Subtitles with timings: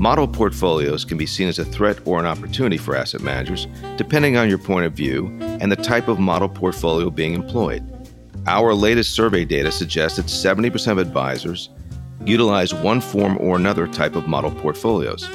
[0.00, 3.66] Model portfolios can be seen as a threat or an opportunity for asset managers,
[3.98, 5.26] depending on your point of view
[5.60, 7.84] and the type of model portfolio being employed.
[8.46, 11.68] Our latest survey data suggests that 70% of advisors
[12.24, 15.28] utilize one form or another type of model portfolios.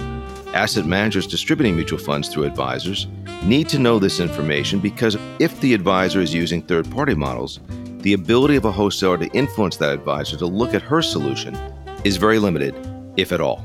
[0.55, 3.05] Asset managers distributing mutual funds through advisors
[3.43, 7.59] need to know this information because if the advisor is using third party models,
[7.99, 11.53] the ability of a wholesaler to influence that advisor to look at her solution
[12.03, 12.73] is very limited,
[13.15, 13.63] if at all.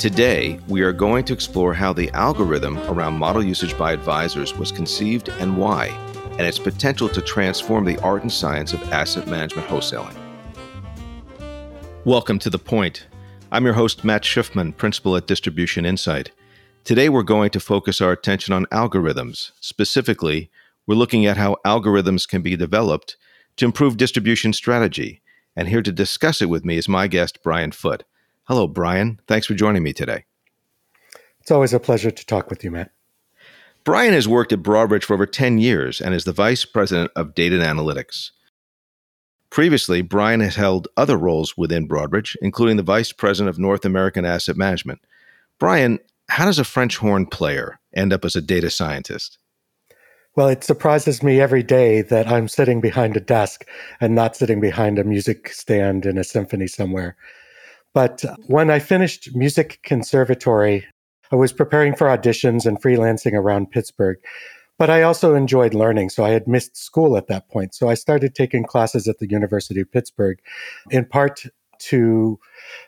[0.00, 4.72] Today, we are going to explore how the algorithm around model usage by advisors was
[4.72, 5.88] conceived and why,
[6.38, 10.16] and its potential to transform the art and science of asset management wholesaling.
[12.06, 13.08] Welcome to The Point.
[13.52, 16.30] I'm your host, Matt Schiffman, Principal at Distribution Insight.
[16.82, 19.50] Today, we're going to focus our attention on algorithms.
[19.60, 20.50] Specifically,
[20.86, 23.18] we're looking at how algorithms can be developed
[23.56, 25.20] to improve distribution strategy.
[25.54, 28.04] And here to discuss it with me is my guest, Brian Foote.
[28.50, 29.20] Hello, Brian.
[29.28, 30.24] Thanks for joining me today.
[31.38, 32.90] It's always a pleasure to talk with you, Matt.
[33.84, 37.36] Brian has worked at Broadridge for over 10 years and is the Vice President of
[37.36, 38.32] Data and Analytics.
[39.50, 44.24] Previously, Brian has held other roles within Broadridge, including the Vice President of North American
[44.24, 44.98] Asset Management.
[45.60, 49.38] Brian, how does a French horn player end up as a data scientist?
[50.34, 53.64] Well, it surprises me every day that I'm sitting behind a desk
[54.00, 57.16] and not sitting behind a music stand in a symphony somewhere.
[57.92, 60.86] But when I finished music conservatory,
[61.32, 64.18] I was preparing for auditions and freelancing around Pittsburgh.
[64.78, 67.74] But I also enjoyed learning, so I had missed school at that point.
[67.74, 70.38] So I started taking classes at the University of Pittsburgh,
[70.90, 71.44] in part
[71.80, 72.38] to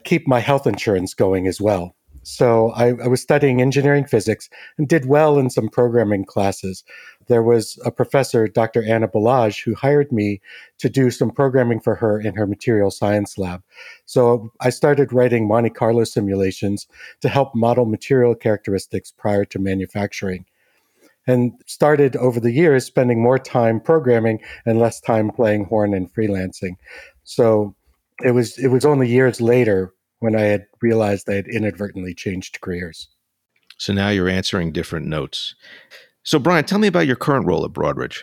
[0.05, 1.95] keep my health insurance going as well.
[2.23, 6.84] So I, I, was studying engineering physics and did well in some programming classes.
[7.27, 8.83] There was a professor, Dr.
[8.84, 10.41] Anna Balazs, who hired me
[10.79, 13.62] to do some programming for her in her material science lab.
[14.06, 16.87] So I started writing Monte Carlo simulations
[17.23, 20.45] to help model material characteristics prior to manufacturing.
[21.27, 26.13] And started over the years spending more time programming and less time playing horn and
[26.13, 26.77] freelancing.
[27.25, 27.75] So
[28.25, 32.60] it was it was only years later when I had realized I had inadvertently changed
[32.60, 33.08] careers.
[33.77, 35.56] So now you're answering different notes.
[36.22, 38.22] So, Brian, tell me about your current role at Broadridge.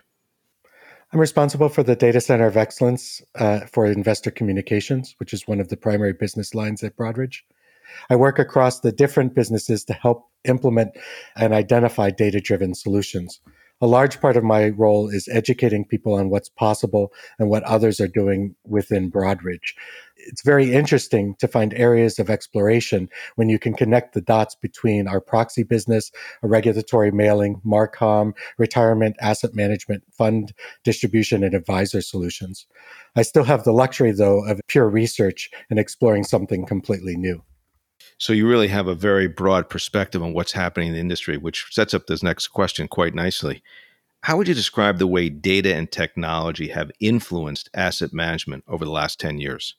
[1.11, 5.59] I'm responsible for the Data Center of Excellence uh, for Investor Communications, which is one
[5.59, 7.39] of the primary business lines at Broadridge.
[8.09, 10.91] I work across the different businesses to help implement
[11.35, 13.41] and identify data driven solutions
[13.81, 17.99] a large part of my role is educating people on what's possible and what others
[17.99, 19.73] are doing within Broadridge.
[20.17, 25.07] It's very interesting to find areas of exploration when you can connect the dots between
[25.07, 26.11] our proxy business,
[26.43, 30.53] a regulatory mailing, Marcom, retirement, asset management, fund
[30.83, 32.67] distribution, and advisor solutions.
[33.15, 37.43] I still have the luxury, though, of pure research and exploring something completely new.
[38.19, 41.67] So you really have a very broad perspective on what's happening in the industry, which
[41.71, 43.63] sets up this next question quite nicely.
[44.21, 48.91] How would you describe the way data and technology have influenced asset management over the
[48.91, 49.75] last 10 years?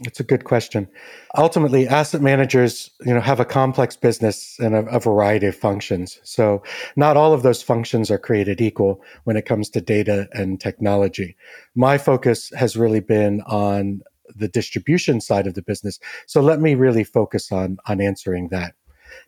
[0.00, 0.88] It's a good question.
[1.36, 6.18] Ultimately, asset managers, you know, have a complex business and a, a, variety of functions.
[6.22, 6.62] So
[6.96, 11.36] not all of those functions are created equal when it comes to data and technology.
[11.74, 14.00] My focus has really been on
[14.34, 15.98] the distribution side of the business.
[16.26, 18.74] So let me really focus on on answering that.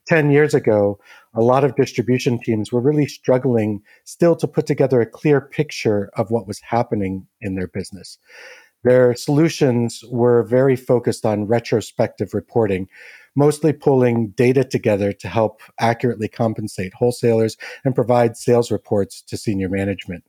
[0.07, 0.99] 10 years ago,
[1.35, 6.11] a lot of distribution teams were really struggling still to put together a clear picture
[6.17, 8.19] of what was happening in their business.
[8.85, 12.89] Their solutions were very focused on retrospective reporting,
[13.37, 19.69] mostly pulling data together to help accurately compensate wholesalers and provide sales reports to senior
[19.69, 20.25] management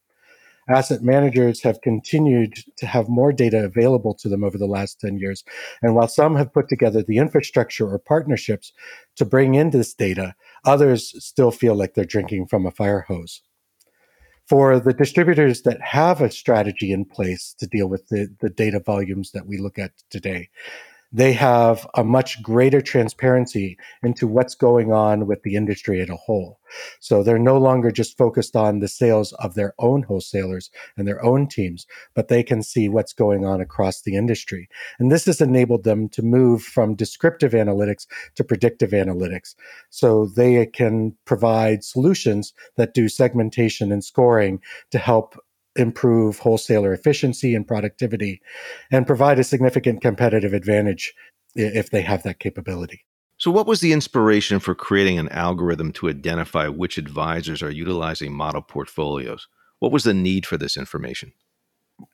[0.70, 5.18] asset managers have continued to have more data available to them over the last 10
[5.18, 5.44] years.
[5.82, 8.72] And while some have put together the infrastructure or partnerships
[9.18, 10.36] to bring in this data,
[10.66, 13.42] others still feel like they're drinking from a fire hose.
[14.48, 18.82] For the distributors that have a strategy in place to deal with the, the data
[18.82, 20.50] volumes that we look at today,
[21.14, 26.16] they have a much greater transparency into what's going on with the industry as a
[26.16, 26.60] whole.
[27.00, 31.24] So they're no longer just focused on the sales of their own wholesalers and their
[31.24, 34.68] own teams, but they can see what's going on across the industry.
[34.98, 39.54] And this has enabled them to move from descriptive analytics to predictive analytics.
[39.92, 45.38] So they can provide solutions that do segmentation and scoring to help
[45.76, 48.42] improve wholesaler efficiency and productivity
[48.92, 51.14] and provide a significant competitive advantage
[51.56, 53.06] if they have that capability.
[53.38, 58.34] So, what was the inspiration for creating an algorithm to identify which advisors are utilizing
[58.34, 59.48] model portfolios?
[59.80, 61.34] What was the need for this information?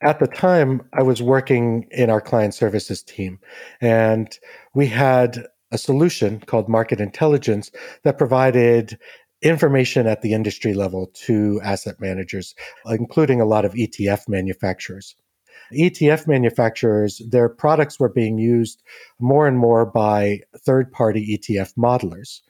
[0.01, 3.39] At the time, I was working in our client services team,
[3.79, 4.27] and
[4.73, 7.71] we had a solution called market intelligence
[8.03, 8.97] that provided
[9.41, 12.55] information at the industry level to asset managers,
[12.85, 15.15] including a lot of ETF manufacturers.
[15.73, 18.81] ETF manufacturers, their products were being used
[19.19, 22.41] more and more by third party ETF modelers.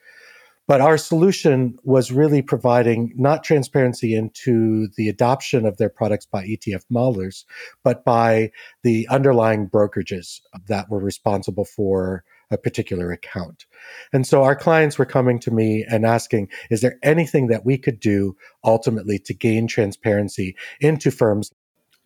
[0.68, 6.46] But our solution was really providing not transparency into the adoption of their products by
[6.46, 7.44] ETF modelers,
[7.84, 8.52] but by
[8.84, 13.66] the underlying brokerages that were responsible for a particular account.
[14.14, 17.78] And so our clients were coming to me and asking, is there anything that we
[17.78, 21.52] could do ultimately to gain transparency into firms?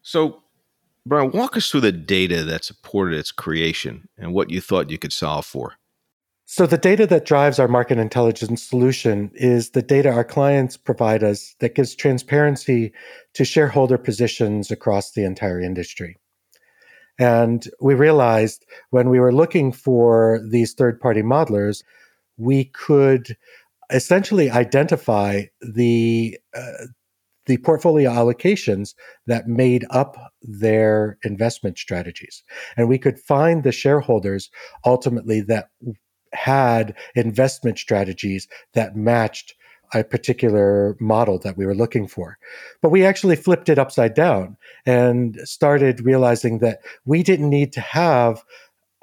[0.02, 0.44] So,
[1.06, 4.98] Brian, walk us through the data that supported its creation and what you thought you
[4.98, 5.76] could solve for.
[6.46, 11.24] So, the data that drives our market intelligence solution is the data our clients provide
[11.24, 12.92] us that gives transparency
[13.34, 16.18] to shareholder positions across the entire industry.
[17.20, 21.84] And we realized when we were looking for these third party modelers,
[22.38, 23.38] we could
[23.92, 26.88] essentially identify the uh,
[27.46, 28.94] the portfolio allocations
[29.28, 32.42] that made up their investment strategies.
[32.78, 34.50] And we could find the shareholders
[34.86, 35.68] ultimately that
[36.32, 39.56] had investment strategies that matched
[39.94, 42.38] a particular model that we were looking for.
[42.82, 47.82] But we actually flipped it upside down and started realizing that we didn't need to
[47.82, 48.44] have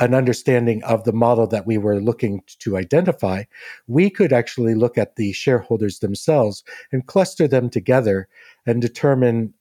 [0.01, 3.45] an understanding of the model that we were looking to identify.
[3.87, 8.27] We could actually look at the shareholders themselves and cluster them together
[8.67, 9.53] and determine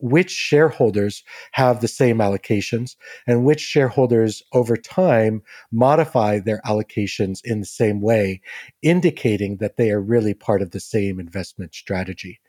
[0.00, 2.96] which shareholders have the same allocations
[3.26, 5.42] and which shareholders over time
[5.72, 8.40] modify their allocations in the same way,
[8.82, 12.40] indicating that they are really part of the same investment strategy.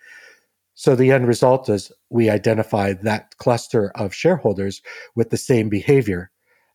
[0.75, 4.81] So the end result is we identify that cluster of shareholders
[5.15, 6.31] with the same behavior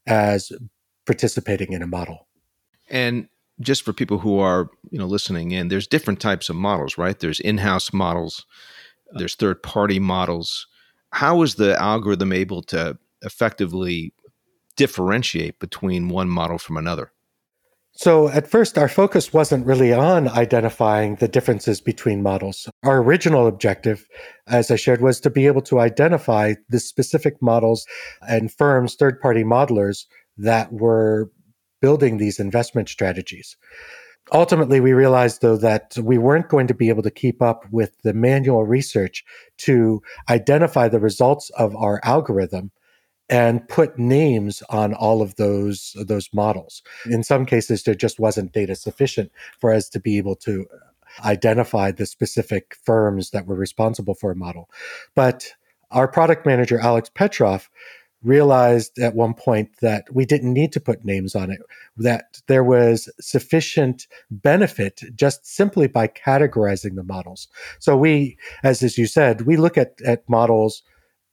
[0.06, 0.52] as
[1.06, 2.26] participating in a model.
[2.90, 3.28] And
[3.60, 7.18] just for people who are, you know, listening in, there's different types of models, right?
[7.18, 8.44] There's in-house models,
[9.12, 10.66] there's third party models.
[11.10, 14.12] How is the algorithm able to effectively
[14.76, 17.12] differentiate between one model from another?
[17.96, 22.68] So, at first, our focus wasn't really on identifying the differences between models.
[22.82, 24.08] Our original objective,
[24.48, 27.86] as I shared, was to be able to identify the specific models
[28.28, 30.06] and firms, third party modelers
[30.38, 31.30] that were
[31.80, 33.56] building these investment strategies.
[34.32, 38.00] Ultimately, we realized, though, that we weren't going to be able to keep up with
[38.02, 39.24] the manual research
[39.58, 42.70] to identify the results of our algorithm
[43.28, 46.82] and put names on all of those those models.
[47.06, 51.26] In some cases, there just wasn't data sufficient for us to be able to uh,
[51.26, 54.68] identify the specific firms that were responsible for a model.
[55.14, 55.52] But
[55.90, 57.70] our product manager, Alex Petrov,
[58.24, 61.60] realized at one point that we didn't need to put names on it,
[61.96, 67.48] that there was sufficient benefit just simply by categorizing the models.
[67.78, 70.82] So we, as, as you said, we look at, at models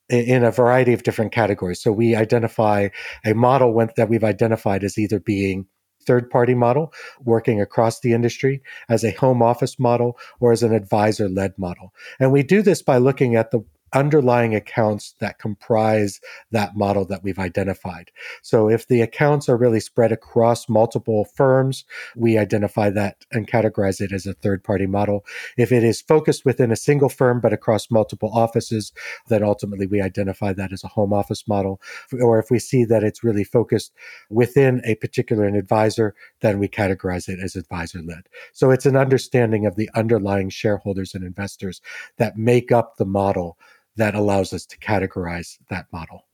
[0.09, 1.81] in a variety of different categories.
[1.81, 2.89] So we identify
[3.25, 5.65] a model that we've identified as either being
[6.05, 6.91] third party model
[7.23, 11.93] working across the industry as a home office model or as an advisor led model.
[12.19, 16.19] And we do this by looking at the underlying accounts that comprise
[16.51, 18.11] that model that we've identified.
[18.41, 24.01] So if the accounts are really spread across multiple firms, we identify that and categorize
[24.01, 25.25] it as a third party model.
[25.57, 28.93] If it is focused within a single firm but across multiple offices,
[29.27, 31.81] then ultimately we identify that as a home office model.
[32.21, 33.91] Or if we see that it's really focused
[34.29, 38.27] within a particular advisor, then we categorize it as advisor led.
[38.53, 41.81] So it's an understanding of the underlying shareholders and investors
[42.17, 43.57] that make up the model
[44.01, 46.25] that allows us to categorize that model.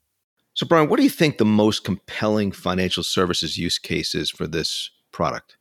[0.54, 4.48] So, Brian, what do you think the most compelling financial services use case is for
[4.48, 5.58] this product?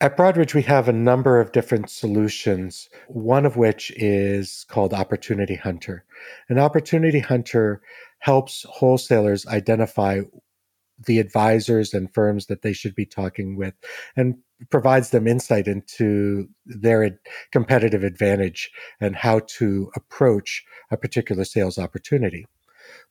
[0.00, 5.54] At Broadridge, we have a number of different solutions, one of which is called Opportunity
[5.54, 6.04] Hunter.
[6.48, 7.80] An Opportunity Hunter
[8.18, 10.22] helps wholesalers identify
[11.06, 13.74] the advisors and firms that they should be talking with
[14.16, 14.38] and
[14.70, 17.18] provides them insight into their
[17.52, 18.70] competitive advantage
[19.00, 22.46] and how to approach a particular sales opportunity.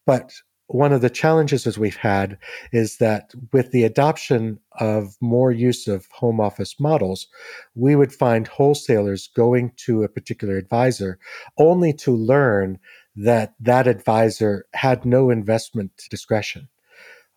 [0.05, 0.33] But
[0.67, 2.37] one of the challenges as we've had
[2.71, 7.27] is that with the adoption of more use of home office models,
[7.75, 11.19] we would find wholesalers going to a particular advisor
[11.57, 12.79] only to learn
[13.15, 16.67] that that advisor had no investment discretion.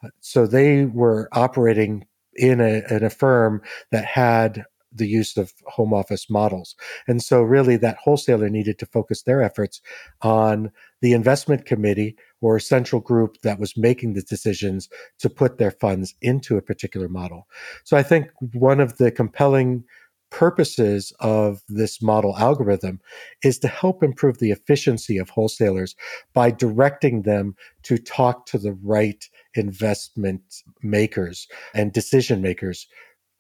[0.03, 2.07] Uh, so they were operating
[2.39, 6.75] in a, in a firm that had the use of home office models.
[7.07, 9.81] And so, really, that wholesaler needed to focus their efforts
[10.23, 15.59] on the investment committee or a central group that was making the decisions to put
[15.59, 17.47] their funds into a particular model.
[17.85, 19.85] So, I think one of the compelling
[20.31, 23.01] purposes of this model algorithm
[23.43, 25.95] is to help improve the efficiency of wholesalers
[26.35, 30.43] by directing them to talk to the right investment
[30.83, 32.87] makers and decision makers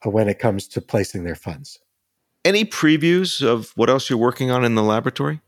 [0.04, 1.78] when it comes to placing their funds.
[2.44, 5.40] Any previews of what else you're working on in the laboratory?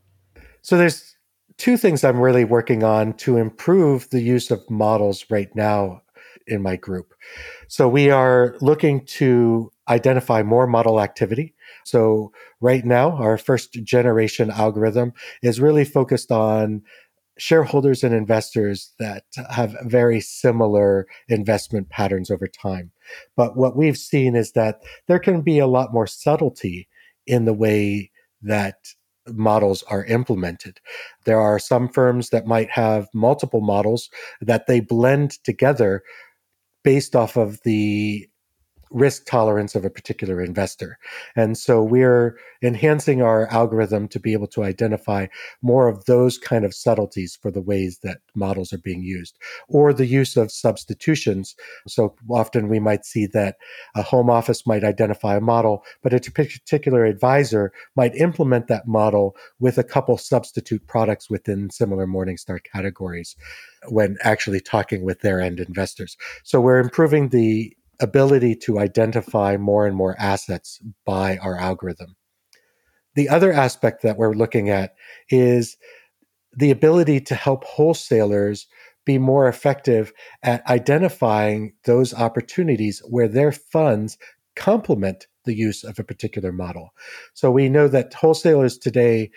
[0.63, 1.17] So there's
[1.57, 6.03] two things I'm really working on to improve the use of models right now
[6.47, 7.15] in my group.
[7.69, 11.55] So we are looking to identify more model activity.
[11.85, 16.83] So right now, our first generation algorithm is really focused on
[17.39, 22.93] shareholders and investors that have very similar investment patterns over time.
[23.37, 26.87] But what we've seen is that there can be a lot more subtlety
[27.27, 28.11] in the way
[28.43, 28.77] that
[29.27, 30.81] models are implemented.
[31.25, 36.03] There are some firms that might have multiple models that they blend together
[36.83, 38.29] based off of the
[38.91, 40.99] risk tolerance of a particular investor.
[41.37, 45.27] And so we're enhancing our algorithm to be able to identify
[45.63, 49.93] more of those kind of subtleties for the ways that models are being used or
[49.93, 51.55] the use of substitutions.
[51.87, 53.57] So often we might see that
[53.95, 59.37] a home office might identify a model, but a particular advisor might implement that model
[59.59, 63.37] with a couple substitute products within similar Morningstar categories
[63.89, 66.17] when actually talking with their end investors.
[66.43, 72.17] So we're improving the ability to identify more and more assets by our algorithm.
[73.15, 74.95] The other aspect that we're looking at
[75.29, 75.77] is
[76.53, 78.67] the ability to help wholesalers
[79.05, 84.19] be more effective at identifying those opportunities where their funds
[84.57, 86.91] complement the use of a particular model.
[87.35, 89.31] So we know that wholesalers today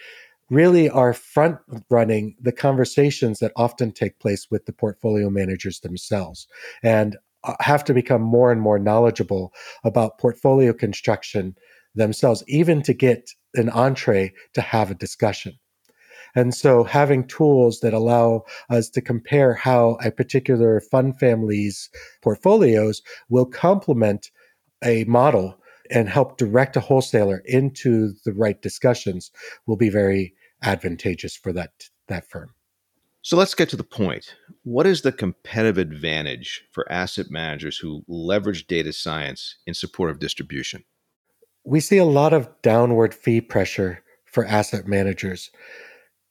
[0.50, 1.58] really are front
[1.90, 6.48] running the conversations that often take place with the portfolio managers themselves.
[6.84, 11.56] And Uh, have to become more and more knowledgeable about portfolio construction
[11.94, 15.54] themselves, even to get an entree to have a discussion.
[16.36, 21.90] And so having tools that allow us to compare how a particular fund family's
[22.22, 24.32] portfolios will complement
[24.84, 25.60] a model
[25.92, 29.32] and help direct a wholesaler into the right discussions
[29.68, 30.34] will be very
[30.64, 31.72] advantageous for that,
[32.08, 32.54] that firm.
[33.24, 34.36] So let's get to the point.
[34.64, 40.20] What is the competitive advantage for asset managers who leverage data science in support of
[40.20, 40.84] distribution?
[41.64, 45.50] We see a lot of downward fee pressure for asset managers.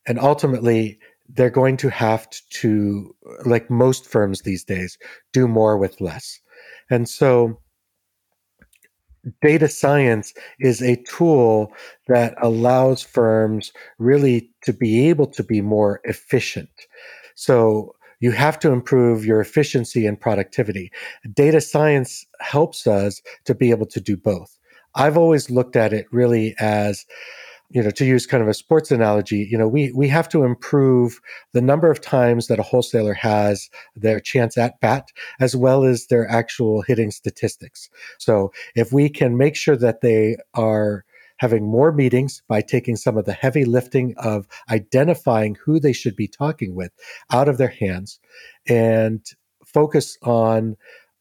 [0.07, 0.99] And ultimately,
[1.31, 4.99] they're going to have to, like most firms these days,
[5.33, 6.39] do more with less.
[6.91, 7.59] And so
[9.41, 11.73] data science is a tool
[12.09, 16.71] that allows firms really to be able to be more efficient.
[17.35, 20.93] So you have to improve your efficiency and productivity.
[21.35, 24.59] Data science helps us to be able to do both.
[24.95, 27.07] I've always looked at it really as
[27.73, 30.45] you know, to use kind of a sports analogy, you know, we we have to
[30.45, 31.21] improve
[31.53, 35.09] the number of times that a wholesaler has their chance at bat,
[35.41, 37.89] as well as their actual hitting statistics.
[38.19, 41.05] So if we can make sure that they are
[41.39, 46.15] having more meetings by taking some of the heavy lifting of identifying who they should
[46.15, 46.93] be talking with
[47.33, 48.21] out of their hands
[48.69, 49.25] and
[49.65, 50.77] focus on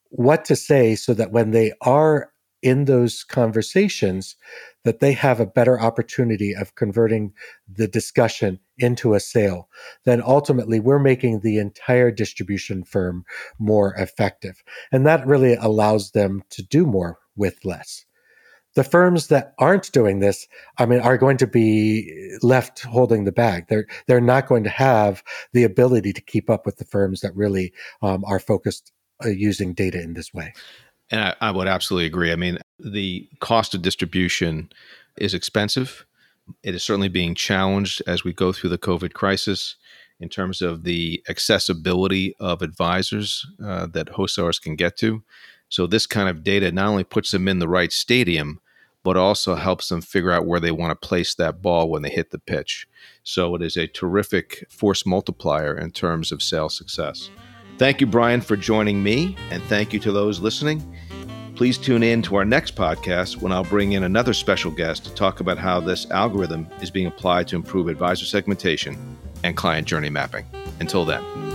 [0.09, 2.30] what to say so that when they are
[2.61, 4.35] in those conversations
[4.83, 7.33] that they have a better opportunity of converting
[7.67, 9.69] the discussion into a sale,
[10.05, 13.23] then ultimately we're making the entire distribution firm
[13.59, 14.63] more effective.
[14.91, 18.05] And that really allows them to do more with less.
[18.73, 23.31] The firms that aren't doing this, I mean, are going to be left holding the
[23.31, 23.65] bag.
[23.67, 27.35] They're they're not going to have the ability to keep up with the firms that
[27.35, 28.93] really um, are focused
[29.25, 30.53] uh, using data in this way.
[31.11, 32.31] And I, I would absolutely agree.
[32.31, 34.71] I mean, the cost of distribution
[35.17, 36.05] is expensive.
[36.63, 39.75] It is certainly being challenged as we go through the COVID crisis
[40.19, 45.23] in terms of the accessibility of advisors uh, that wholesalers can get to.
[45.69, 48.59] So, this kind of data not only puts them in the right stadium,
[49.03, 52.09] but also helps them figure out where they want to place that ball when they
[52.09, 52.87] hit the pitch.
[53.23, 57.29] So, it is a terrific force multiplier in terms of sales success.
[57.77, 60.83] Thank you, Brian, for joining me, and thank you to those listening.
[61.61, 65.13] Please tune in to our next podcast when I'll bring in another special guest to
[65.13, 68.97] talk about how this algorithm is being applied to improve advisor segmentation
[69.43, 70.47] and client journey mapping.
[70.79, 71.50] Until then.